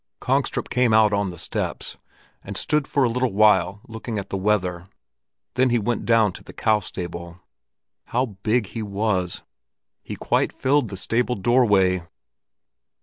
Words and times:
Kongstrup 0.19 0.69
came 0.71 0.95
out 0.95 1.13
on 1.13 1.27
to 1.27 1.33
the 1.33 1.37
steps, 1.37 1.97
and 2.43 2.57
stood 2.57 2.87
for 2.87 3.03
a 3.03 3.07
little 3.07 3.33
while 3.33 3.81
looking 3.87 4.17
at 4.17 4.31
the 4.31 4.35
weather; 4.35 4.87
then 5.53 5.69
he 5.69 5.77
went 5.77 6.07
down 6.07 6.33
to 6.33 6.43
the 6.43 6.53
cow 6.53 6.79
stable. 6.79 7.39
How 8.05 8.25
big 8.41 8.65
he 8.69 8.81
was! 8.81 9.43
He 10.01 10.15
quite 10.15 10.51
filled 10.51 10.87
the 10.89 10.97
stable 10.97 11.35
doorway. 11.35 12.01